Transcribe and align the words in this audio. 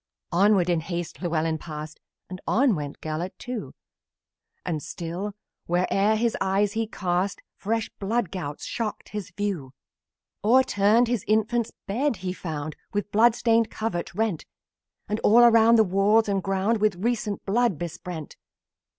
Onward 0.31 0.67
in 0.67 0.79
haste 0.79 1.21
Llewellyn 1.21 1.59
passed, 1.59 1.99
And 2.27 2.41
on 2.47 2.73
went 2.73 2.99
Gelert, 3.01 3.37
too, 3.37 3.75
And 4.65 4.81
still, 4.81 5.33
where'er 5.67 6.15
his 6.15 6.35
eyes 6.41 6.75
were 6.75 6.87
cast, 6.87 7.39
Fresh 7.55 7.91
blood 7.99 8.31
gouts 8.31 8.65
shocked 8.65 9.09
his 9.09 9.29
view. 9.37 9.73
O'erturned 10.43 11.07
his 11.07 11.23
infant's 11.27 11.71
bed 11.85 12.15
he 12.25 12.33
found, 12.33 12.75
The 12.93 13.03
blood 13.11 13.35
stained 13.35 13.69
covert 13.69 14.11
rent; 14.15 14.47
And 15.07 15.19
all 15.19 15.41
around, 15.41 15.75
the 15.75 15.83
walls 15.83 16.27
and 16.27 16.41
ground, 16.41 16.81
With 16.81 16.95
recent 16.95 17.45
blood 17.45 17.77
besprent. 17.77 18.35